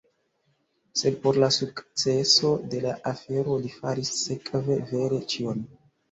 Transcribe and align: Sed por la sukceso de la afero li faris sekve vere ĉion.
Sed 0.99 1.17
por 1.25 1.35
la 1.41 1.49
sukceso 1.57 2.53
de 2.71 2.79
la 2.85 2.93
afero 3.11 3.57
li 3.65 3.71
faris 3.81 4.09
sekve 4.23 4.79
vere 4.93 5.21
ĉion. 5.35 5.61